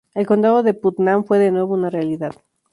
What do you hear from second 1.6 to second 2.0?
una